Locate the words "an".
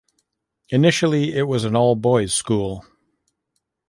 1.63-1.75